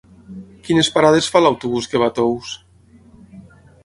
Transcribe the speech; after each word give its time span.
Quines 0.67 0.87
parades 0.95 1.27
fa 1.35 1.41
l'autobús 1.43 1.89
que 1.91 2.01
va 2.05 2.07
a 2.13 2.13
Tous? 2.21 2.55